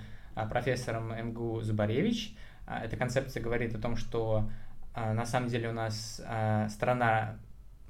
профессором 0.50 1.12
МГУ 1.12 1.60
Зубаревич. 1.62 2.38
Эта 2.66 2.96
концепция 2.96 3.44
говорит 3.44 3.76
о 3.76 3.82
том, 3.82 3.98
что 3.98 4.50
на 4.96 5.26
самом 5.26 5.50
деле 5.50 5.70
у 5.70 5.74
нас 5.74 6.22
страна 6.70 7.40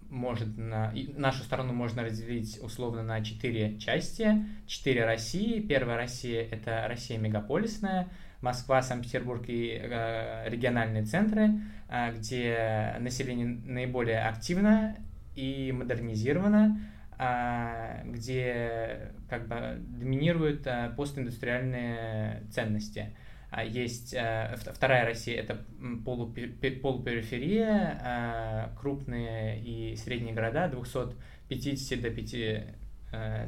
может 0.09 0.57
на, 0.57 0.93
нашу 1.15 1.43
страну 1.43 1.73
можно 1.73 2.03
разделить 2.03 2.59
условно 2.61 3.03
на 3.03 3.23
четыре 3.23 3.77
части, 3.79 4.45
четыре 4.67 5.05
России. 5.05 5.59
Первая 5.59 5.97
Россия— 5.97 6.47
это 6.51 6.85
Россия 6.87 7.17
мегаполисная, 7.17 8.09
Москва, 8.41 8.81
Санкт-Петербург 8.81 9.43
и 9.47 9.79
э, 9.81 10.49
региональные 10.49 11.03
центры, 11.03 11.51
э, 11.89 12.13
где 12.17 12.95
население 12.99 13.45
наиболее 13.65 14.21
активно 14.21 14.95
и 15.35 15.71
модернизировано, 15.71 16.79
э, 17.17 18.01
где 18.05 19.11
как 19.29 19.47
бы 19.47 19.77
доминируют 19.79 20.65
э, 20.65 20.91
постиндустриальные 20.95 22.43
ценности. 22.51 23.09
А 23.09 23.28
есть 23.63 24.13
э, 24.13 24.55
вторая 24.73 25.05
Россия, 25.05 25.39
это 25.41 25.65
полупериферия, 26.05 27.99
э, 28.03 28.69
крупные 28.79 29.59
и 29.61 29.95
средние 29.95 30.33
города, 30.33 30.67
250 30.67 32.01
до 32.01 32.09
5, 32.11 32.31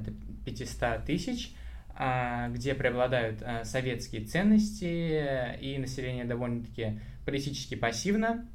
до 0.03 0.11
500 0.45 1.05
тысяч, 1.05 1.53
а, 1.93 2.49
где 2.49 2.73
преобладают 2.73 3.43
советские 3.63 4.25
ценности, 4.25 5.57
и 5.59 5.77
население 5.77 6.25
довольно-таки 6.25 6.99
политически 7.25 7.75
пассивно 7.75 8.47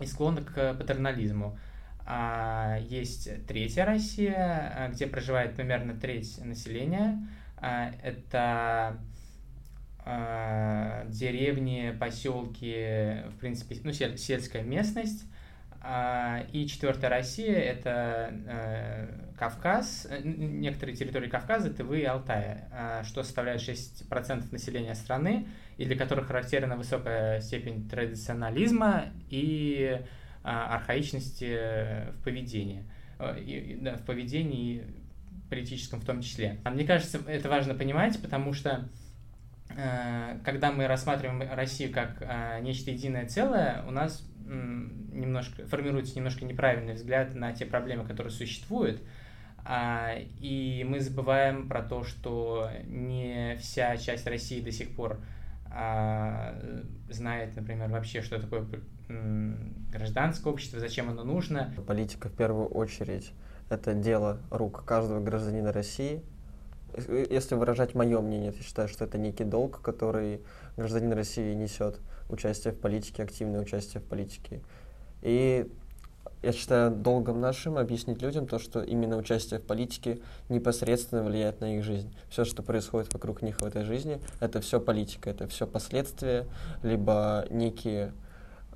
и 0.00 0.06
склонно 0.06 0.40
к 0.42 0.74
патернализму. 0.74 1.58
А, 2.06 2.78
есть 2.88 3.28
третья 3.46 3.84
Россия, 3.84 4.88
где 4.92 5.06
проживает 5.06 5.56
примерно 5.56 5.94
треть 5.94 6.38
населения. 6.42 7.26
Это 7.60 8.96
э, 8.96 9.15
деревни, 10.06 11.96
поселки, 11.98 13.24
в 13.30 13.40
принципе, 13.40 13.76
ну, 13.82 13.92
сельская 13.92 14.62
местность. 14.62 15.26
Э, 15.86 16.44
и 16.52 16.66
четвертая 16.66 17.10
Россия– 17.10 17.54
это 17.54 18.34
э, 18.46 19.34
Кавказ, 19.38 20.08
э, 20.10 20.20
некоторые 20.24 20.96
территории 20.96 21.28
Кавказа, 21.28 21.72
Тывы 21.72 22.00
и 22.00 22.04
Алтая, 22.04 22.68
э, 22.72 23.04
что 23.04 23.22
составляет 23.22 23.60
6% 23.60 24.50
населения 24.50 24.94
страны, 24.94 25.46
и 25.76 25.84
для 25.84 25.96
которых 25.96 26.26
характерна 26.26 26.76
высокая 26.76 27.40
степень 27.40 27.88
традиционализма 27.88 29.06
и 29.30 30.00
э, 30.00 30.04
архаичности 30.42 32.10
в 32.18 32.24
поведении. 32.24 32.84
Э, 33.18 33.38
и, 33.38 33.76
в 33.76 34.04
поведении 34.04 34.84
политическом 35.48 36.00
в 36.00 36.04
том 36.04 36.20
числе. 36.20 36.58
Мне 36.64 36.84
кажется, 36.84 37.20
это 37.28 37.48
важно 37.48 37.74
понимать, 37.74 38.20
потому 38.20 38.52
что 38.52 38.88
Э, 38.88 39.05
когда 39.68 40.72
мы 40.72 40.86
рассматриваем 40.86 41.42
Россию 41.52 41.92
как 41.92 42.16
э, 42.20 42.60
нечто 42.62 42.90
единое 42.90 43.26
целое, 43.26 43.84
у 43.86 43.90
нас 43.90 44.26
немножко 44.46 45.66
формируется 45.66 46.16
немножко 46.16 46.44
неправильный 46.44 46.94
взгляд 46.94 47.34
на 47.34 47.52
те 47.52 47.66
проблемы, 47.66 48.06
которые 48.06 48.32
существуют, 48.32 49.02
а, 49.64 50.14
и 50.40 50.84
мы 50.88 51.00
забываем 51.00 51.68
про 51.68 51.82
то, 51.82 52.04
что 52.04 52.70
не 52.84 53.56
вся 53.60 53.96
часть 53.96 54.26
России 54.26 54.60
до 54.60 54.70
сих 54.70 54.94
пор 54.94 55.18
а, 55.68 56.54
знает, 57.08 57.56
например, 57.56 57.90
вообще, 57.90 58.22
что 58.22 58.40
такое 58.40 58.64
гражданское 59.90 60.52
общество, 60.52 60.78
зачем 60.78 61.08
оно 61.08 61.24
нужно. 61.24 61.72
Политика 61.86 62.28
в 62.28 62.32
первую 62.32 62.66
очередь 62.66 63.32
это 63.68 63.94
дело 63.94 64.40
рук 64.50 64.84
каждого 64.84 65.20
гражданина 65.20 65.72
России, 65.72 66.22
если 67.30 67.54
выражать 67.54 67.94
мое 67.94 68.20
мнение, 68.20 68.52
я 68.56 68.62
считаю, 68.62 68.88
что 68.88 69.04
это 69.04 69.18
некий 69.18 69.44
долг, 69.44 69.80
который 69.82 70.40
гражданин 70.76 71.12
России 71.12 71.54
несет 71.54 71.98
участие 72.28 72.72
в 72.72 72.78
политике, 72.78 73.22
активное 73.22 73.60
участие 73.60 74.00
в 74.00 74.04
политике. 74.04 74.62
И 75.22 75.70
я 76.42 76.52
считаю 76.52 76.90
долгом 76.90 77.40
нашим 77.40 77.76
объяснить 77.78 78.22
людям 78.22 78.46
то, 78.46 78.58
что 78.58 78.82
именно 78.82 79.16
участие 79.16 79.58
в 79.58 79.64
политике 79.64 80.20
непосредственно 80.48 81.22
влияет 81.22 81.60
на 81.60 81.76
их 81.76 81.84
жизнь. 81.84 82.14
Все, 82.28 82.44
что 82.44 82.62
происходит 82.62 83.12
вокруг 83.12 83.42
них 83.42 83.60
в 83.60 83.64
этой 83.64 83.84
жизни, 83.84 84.20
это 84.40 84.60
все 84.60 84.80
политика, 84.80 85.30
это 85.30 85.48
все 85.48 85.66
последствия, 85.66 86.46
либо 86.82 87.46
некие 87.50 88.12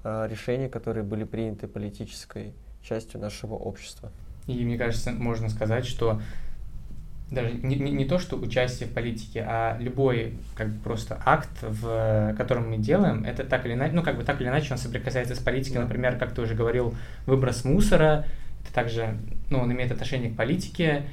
э, 0.03 0.27
решения, 0.29 0.69
которые 0.69 1.05
были 1.05 1.25
приняты 1.25 1.69
политической 1.69 2.55
частью 2.83 3.21
нашего 3.21 3.55
общества. 3.55 4.11
И 4.47 4.65
мне 4.65 4.79
кажется, 4.79 5.13
можно 5.13 5.49
сказать, 5.49 5.87
что 5.87 6.21
даже 7.31 7.53
не, 7.53 7.77
не, 7.77 7.91
не 7.93 8.05
то, 8.05 8.19
что 8.19 8.37
участие 8.37 8.89
в 8.89 8.93
политике, 8.93 9.45
а 9.47 9.77
любой 9.79 10.35
как 10.57 10.69
бы 10.69 10.83
просто 10.83 11.21
акт, 11.25 11.51
в 11.63 12.35
котором 12.37 12.71
мы 12.71 12.79
делаем, 12.79 13.25
это 13.25 13.45
так 13.45 13.67
или 13.67 13.75
иначе, 13.75 13.95
ну 13.95 14.03
как 14.03 14.17
бы 14.17 14.25
так 14.25 14.41
или 14.41 14.49
иначе 14.49 14.73
он 14.73 14.79
соприкасается 14.79 15.35
с 15.35 15.39
политикой, 15.39 15.77
да. 15.77 15.83
например, 15.83 16.17
как 16.17 16.33
ты 16.33 16.43
уже 16.43 16.55
говорил, 16.55 16.95
выброс 17.27 17.65
мусора, 17.65 18.27
это 18.63 18.75
также, 18.75 19.17
ну, 19.49 19.59
он 19.61 19.73
имеет 19.73 19.93
отношение 19.93 20.31
к 20.31 20.37
политике, 20.37 21.05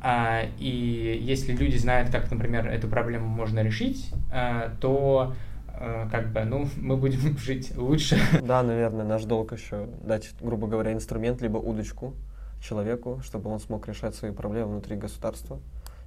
а, 0.00 0.42
и 0.58 1.20
если 1.22 1.52
люди 1.52 1.76
знают, 1.76 2.10
как, 2.10 2.30
например, 2.30 2.66
эту 2.66 2.88
проблему 2.88 3.26
можно 3.26 3.60
решить, 3.60 4.10
а, 4.30 4.72
то 4.80 5.34
а, 5.68 6.08
как 6.10 6.32
бы, 6.32 6.44
ну, 6.44 6.68
мы 6.76 6.96
будем 6.96 7.38
жить 7.38 7.76
лучше. 7.76 8.18
Да, 8.42 8.62
наверное, 8.62 9.04
наш 9.04 9.24
долг 9.24 9.52
еще 9.52 9.88
дать, 10.04 10.30
грубо 10.40 10.66
говоря, 10.66 10.92
инструмент, 10.92 11.40
либо 11.40 11.58
удочку, 11.58 12.14
человеку, 12.62 13.20
чтобы 13.24 13.50
он 13.50 13.60
смог 13.60 13.88
решать 13.88 14.14
свои 14.14 14.30
проблемы 14.30 14.72
внутри 14.72 14.96
государства 14.96 15.60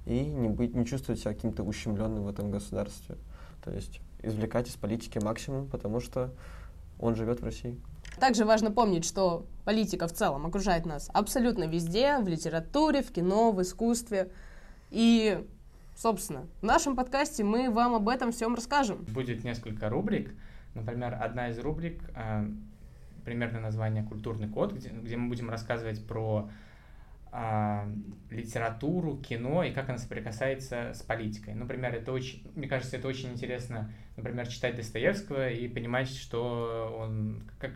и 0.06 0.24
не, 0.24 0.48
быть, 0.48 0.74
не 0.74 0.86
чувствовать 0.86 1.20
себя 1.20 1.34
каким-то 1.34 1.62
ущемленным 1.62 2.24
в 2.24 2.28
этом 2.28 2.50
государстве. 2.50 3.16
То 3.62 3.70
есть 3.70 4.00
извлекать 4.22 4.68
из 4.68 4.74
политики 4.74 5.18
максимум, 5.18 5.68
потому 5.68 6.00
что 6.00 6.32
он 6.98 7.14
живет 7.14 7.40
в 7.40 7.44
России. 7.44 7.78
Также 8.18 8.44
важно 8.44 8.70
помнить, 8.70 9.04
что 9.04 9.44
политика 9.64 10.08
в 10.08 10.12
целом 10.12 10.46
окружает 10.46 10.86
нас 10.86 11.10
абсолютно 11.12 11.64
везде, 11.64 12.18
в 12.18 12.28
литературе, 12.28 13.02
в 13.02 13.12
кино, 13.12 13.52
в 13.52 13.60
искусстве. 13.60 14.30
И, 14.90 15.44
собственно, 15.96 16.46
в 16.60 16.62
нашем 16.62 16.96
подкасте 16.96 17.44
мы 17.44 17.70
вам 17.70 17.94
об 17.94 18.08
этом 18.08 18.32
всем 18.32 18.54
расскажем. 18.54 19.04
Будет 19.08 19.44
несколько 19.44 19.90
рубрик. 19.90 20.34
Например, 20.74 21.18
одна 21.20 21.50
из 21.50 21.58
рубрик 21.58 22.02
э, 22.14 22.48
примерное 23.26 23.60
название 23.60 24.02
«Культурный 24.04 24.48
код», 24.48 24.72
где, 24.72 24.88
где 24.88 25.16
мы 25.18 25.28
будем 25.28 25.50
рассказывать 25.50 26.06
про 26.06 26.48
а, 27.32 27.86
литературу, 28.30 29.18
кино 29.18 29.62
и 29.64 29.72
как 29.72 29.90
она 29.90 29.98
соприкасается 29.98 30.92
с 30.94 31.02
политикой. 31.02 31.54
Например, 31.54 31.94
это 31.94 32.12
очень, 32.12 32.42
мне 32.54 32.66
кажется, 32.66 32.96
это 32.96 33.08
очень 33.08 33.32
интересно, 33.32 33.92
например, 34.16 34.46
читать 34.46 34.76
Достоевского 34.76 35.50
и 35.50 35.68
понимать, 35.68 36.08
что 36.08 36.96
он, 36.98 37.42
как, 37.58 37.72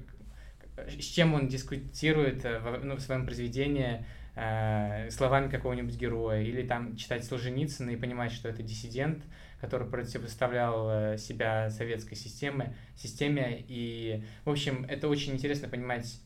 с 0.88 1.04
чем 1.04 1.34
он 1.34 1.48
дискутирует 1.48 2.44
в, 2.44 2.80
ну, 2.84 2.96
в 2.96 3.00
своем 3.00 3.26
произведении 3.26 4.06
э, 4.34 5.10
словами 5.10 5.50
какого-нибудь 5.50 5.96
героя, 5.96 6.42
или 6.42 6.66
там 6.66 6.96
читать 6.96 7.24
Солженицына 7.24 7.90
и 7.90 7.96
понимать, 7.96 8.32
что 8.32 8.48
это 8.48 8.62
диссидент, 8.62 9.24
который 9.60 9.88
противоставлял 9.88 10.88
э, 10.90 11.18
себя 11.18 11.70
советской 11.70 12.14
системе, 12.14 12.76
системе. 12.96 13.64
И, 13.68 14.24
в 14.44 14.50
общем, 14.50 14.84
это 14.88 15.08
очень 15.08 15.34
интересно 15.34 15.68
понимать 15.68 16.20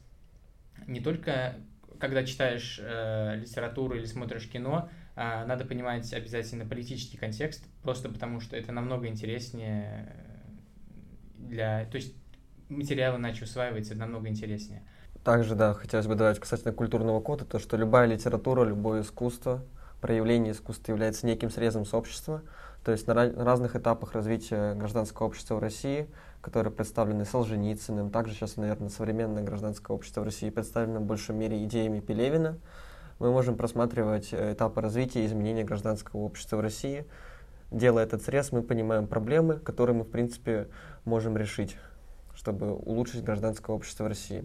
не 0.87 1.01
только, 1.01 1.57
когда 1.99 2.25
читаешь 2.25 2.79
э, 2.83 3.37
литературу 3.37 3.97
или 3.97 4.05
смотришь 4.05 4.49
кино, 4.49 4.89
э, 5.17 5.45
надо 5.47 5.65
понимать 5.65 6.13
обязательно 6.13 6.67
политический 6.67 7.17
контекст, 7.17 7.65
просто 7.83 8.09
потому 8.09 8.41
что 8.41 8.57
это 8.57 8.73
намного 8.73 9.09
интереснее 9.09 10.13
для... 11.37 11.85
То 11.87 11.97
есть 11.97 12.15
материал 12.69 13.17
иначе 13.17 13.45
усваивается 13.45 13.95
намного 13.95 14.29
интереснее. 14.29 14.83
Также, 15.25 15.55
да, 15.55 15.73
хотелось 15.73 16.07
бы 16.07 16.17
добавить 16.17 16.39
касательно 16.39 16.75
культурного 16.75 17.19
кода, 17.21 17.47
то, 17.47 17.59
что 17.59 17.79
любая 17.79 18.07
литература, 18.07 18.63
любое 18.63 19.01
искусство, 19.01 19.63
проявление 20.03 20.53
искусства 20.53 20.93
является 20.93 21.25
неким 21.27 21.49
срезом 21.51 21.87
с 21.87 21.95
общества, 21.95 22.43
то 22.85 22.93
есть 22.93 23.07
на, 23.07 23.15
на 23.15 23.43
разных 23.43 23.75
этапах 23.75 24.13
развития 24.13 24.75
гражданского 24.75 25.29
общества 25.29 25.55
в 25.55 25.61
России, 25.61 26.09
которые 26.43 26.71
представлены 26.71 27.25
Солженицыным, 27.25 28.11
также 28.11 28.35
сейчас, 28.35 28.59
наверное, 28.59 28.91
современное 28.91 29.43
гражданское 29.43 29.95
общество 29.95 30.21
в 30.21 30.25
России 30.25 30.51
представлено 30.51 31.01
в 31.01 31.05
большей 31.05 31.35
мере 31.35 31.65
идеями 31.65 32.01
Пелевина, 32.01 32.59
мы 33.19 33.31
можем 33.31 33.57
просматривать 33.57 34.29
э, 34.33 34.53
этапы 34.53 34.83
развития 34.83 35.23
и 35.23 35.27
изменения 35.27 35.65
гражданского 35.65 36.21
общества 36.21 36.59
в 36.59 36.61
России. 36.61 37.07
Делая 37.71 38.05
этот 38.05 38.23
срез, 38.23 38.53
мы 38.53 38.63
понимаем 38.63 39.07
проблемы, 39.07 39.55
которые 39.55 39.97
мы, 39.97 40.05
в 40.05 40.11
принципе, 40.11 40.69
можем 41.07 41.39
решить, 41.39 41.79
чтобы 42.35 42.75
улучшить 42.75 43.25
гражданское 43.25 43.75
общество 43.75 44.05
в 44.05 44.09
России. 44.09 44.45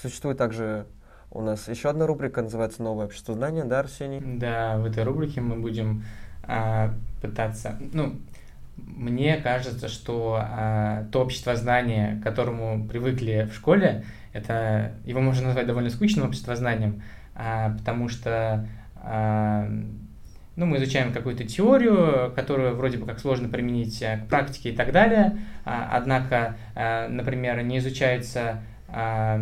Существует 0.00 0.38
также 0.38 0.86
у 1.30 1.42
нас 1.42 1.68
еще 1.68 1.90
одна 1.90 2.06
рубрика, 2.06 2.40
называется 2.40 2.82
«Новое 2.82 3.06
общество 3.06 3.34
знания», 3.34 3.64
да, 3.64 3.80
Арсений? 3.80 4.20
Да, 4.20 4.78
в 4.78 4.86
этой 4.86 5.02
рубрике 5.02 5.40
мы 5.40 5.56
будем 5.56 6.04
а, 6.44 6.94
пытаться, 7.20 7.76
ну, 7.92 8.14
мне 8.76 9.36
кажется, 9.38 9.88
что 9.88 10.38
а, 10.40 11.04
то 11.10 11.20
общество 11.20 11.56
знания, 11.56 12.18
к 12.20 12.22
которому 12.22 12.86
привыкли 12.86 13.48
в 13.50 13.54
школе, 13.54 14.04
это 14.32 14.92
его 15.04 15.20
можно 15.20 15.48
назвать 15.48 15.66
довольно 15.66 15.90
скучным 15.90 16.26
обществознанием, 16.26 17.02
а, 17.34 17.76
потому 17.76 18.08
что 18.08 18.68
а, 18.96 19.68
ну, 20.54 20.66
мы 20.66 20.76
изучаем 20.78 21.12
какую-то 21.12 21.44
теорию, 21.44 22.32
которую 22.34 22.76
вроде 22.76 22.98
бы 22.98 23.06
как 23.06 23.18
сложно 23.18 23.48
применить 23.48 24.00
а, 24.02 24.18
к 24.18 24.28
практике 24.28 24.70
и 24.70 24.76
так 24.76 24.92
далее, 24.92 25.38
а, 25.64 25.90
однако, 25.92 26.56
а, 26.76 27.08
например, 27.08 27.60
не 27.62 27.78
изучается 27.78 28.62
а, 28.88 29.40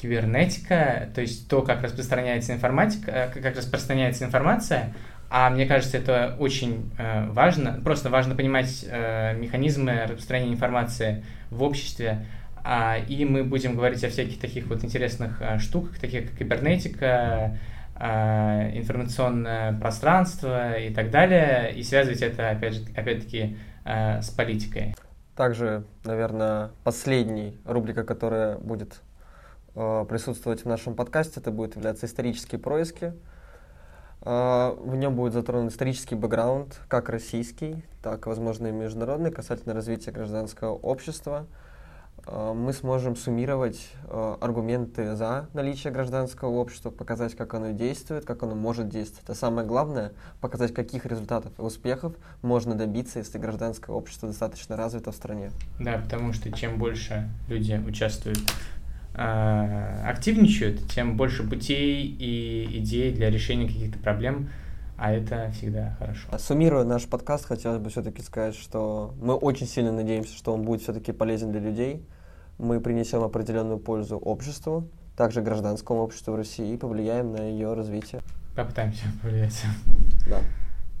кибернетика, 0.00 1.08
то 1.14 1.20
есть 1.20 1.48
то, 1.48 1.62
как 1.62 1.82
распространяется 1.82 2.52
информатика, 2.52 3.30
как 3.32 3.56
распространяется 3.56 4.24
информация, 4.24 4.94
а 5.28 5.50
мне 5.50 5.66
кажется, 5.66 5.98
это 5.98 6.36
очень 6.38 6.90
э, 6.98 7.26
важно. 7.30 7.80
Просто 7.82 8.10
важно 8.10 8.34
понимать 8.34 8.84
э, 8.88 9.34
механизмы 9.36 10.04
распространения 10.04 10.52
информации 10.52 11.24
в 11.50 11.62
обществе. 11.62 12.26
А, 12.62 12.98
и 12.98 13.24
мы 13.24 13.44
будем 13.44 13.74
говорить 13.74 14.02
о 14.04 14.08
всяких 14.08 14.40
таких 14.40 14.66
вот 14.66 14.84
интересных 14.84 15.40
э, 15.40 15.58
штуках, 15.58 15.98
таких 15.98 16.30
как 16.30 16.38
кибернетика, 16.38 17.58
э, 17.98 18.78
информационное 18.78 19.78
пространство 19.78 20.78
и 20.78 20.92
так 20.94 21.10
далее. 21.10 21.72
И 21.74 21.82
связывать 21.82 22.22
это, 22.22 22.50
опять 22.50 22.74
же, 22.74 22.80
опять-таки, 22.96 23.56
э, 23.84 24.22
с 24.22 24.30
политикой. 24.30 24.94
Также, 25.34 25.84
наверное, 26.04 26.70
последний 26.82 27.58
рубрика, 27.64 28.04
которая 28.04 28.58
будет 28.58 28.94
э, 28.94 29.15
присутствовать 29.76 30.62
в 30.62 30.66
нашем 30.66 30.94
подкасте, 30.94 31.40
это 31.40 31.50
будет 31.50 31.76
являться 31.76 32.06
исторические 32.06 32.58
происки. 32.58 33.12
Э, 34.22 34.74
в 34.76 34.96
нем 34.96 35.14
будет 35.14 35.32
затронут 35.32 35.72
исторический 35.72 36.16
бэкграунд, 36.16 36.80
как 36.88 37.08
российский, 37.08 37.84
так, 38.02 38.26
возможно, 38.26 38.66
и 38.66 38.72
международный, 38.72 39.30
касательно 39.30 39.74
развития 39.74 40.10
гражданского 40.10 40.72
общества. 40.72 41.46
Э, 42.26 42.52
мы 42.52 42.72
сможем 42.72 43.14
суммировать 43.14 43.88
э, 44.04 44.36
аргументы 44.40 45.14
за 45.14 45.48
наличие 45.54 45.92
гражданского 45.92 46.50
общества, 46.50 46.90
показать, 46.90 47.36
как 47.36 47.54
оно 47.54 47.70
действует, 47.70 48.24
как 48.24 48.42
оно 48.42 48.56
может 48.56 48.88
действовать. 48.88 49.30
А 49.30 49.34
самое 49.34 49.66
главное, 49.66 50.12
показать, 50.40 50.74
каких 50.74 51.06
результатов 51.06 51.52
и 51.58 51.62
успехов 51.62 52.14
можно 52.42 52.74
добиться, 52.74 53.20
если 53.20 53.38
гражданское 53.38 53.92
общество 53.92 54.28
достаточно 54.28 54.76
развито 54.76 55.12
в 55.12 55.14
стране. 55.14 55.52
Да, 55.78 55.98
потому 55.98 56.32
что 56.32 56.50
чем 56.50 56.78
больше 56.78 57.28
люди 57.48 57.80
участвуют, 57.86 58.38
э, 58.38 58.75
активничают, 59.16 60.88
тем 60.88 61.16
больше 61.16 61.42
путей 61.42 62.04
и 62.06 62.78
идей 62.78 63.12
для 63.12 63.30
решения 63.30 63.66
каких-то 63.66 63.98
проблем, 63.98 64.50
а 64.98 65.12
это 65.12 65.50
всегда 65.52 65.96
хорошо. 65.98 66.38
Суммируя 66.38 66.84
наш 66.84 67.06
подкаст, 67.06 67.46
хотелось 67.46 67.78
бы 67.78 67.90
все-таки 67.90 68.22
сказать, 68.22 68.54
что 68.54 69.14
мы 69.20 69.34
очень 69.34 69.66
сильно 69.66 69.92
надеемся, 69.92 70.36
что 70.36 70.52
он 70.52 70.62
будет 70.62 70.82
все-таки 70.82 71.12
полезен 71.12 71.50
для 71.50 71.60
людей. 71.60 72.06
Мы 72.58 72.80
принесем 72.80 73.22
определенную 73.22 73.78
пользу 73.78 74.16
обществу, 74.16 74.88
также 75.16 75.42
гражданскому 75.42 76.02
обществу 76.02 76.32
в 76.32 76.36
России 76.36 76.74
и 76.74 76.76
повлияем 76.76 77.32
на 77.32 77.42
ее 77.42 77.74
развитие. 77.74 78.22
Попытаемся 78.54 79.04
повлиять. 79.22 79.62
Да. 80.28 80.40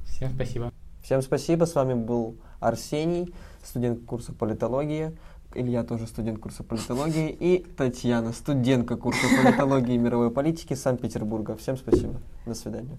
Всем 0.04 0.32
спасибо. 0.34 0.72
Всем 1.02 1.22
спасибо. 1.22 1.64
С 1.64 1.74
вами 1.74 1.94
был 1.94 2.36
Арсений, 2.60 3.32
студент 3.62 4.04
курса 4.04 4.32
политологии. 4.32 5.16
Илья 5.58 5.82
тоже 5.84 6.06
студент 6.06 6.38
курса 6.38 6.62
политологии. 6.62 7.30
И 7.30 7.64
Татьяна, 7.76 8.32
студентка 8.32 8.96
курса 8.96 9.26
политологии 9.42 9.94
и 9.94 9.98
мировой 9.98 10.30
политики 10.30 10.74
Санкт-Петербурга. 10.74 11.56
Всем 11.56 11.76
спасибо. 11.76 12.20
До 12.44 12.54
свидания. 12.54 12.98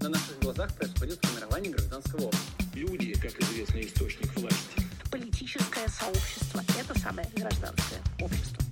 На 0.00 0.08
наших 0.08 0.38
глазах 0.40 0.74
происходит 0.74 1.18
формирование 1.24 1.72
гражданского 1.72 2.26
общества. 2.26 2.64
Люди, 2.74 3.12
как 3.14 3.40
известный 3.40 3.82
источник 3.82 4.34
власти. 4.36 4.82
Политическое 5.10 5.88
сообщество– 5.88 6.60
это 6.80 6.98
самое 6.98 7.28
гражданское 7.36 8.00
общество. 8.20 8.65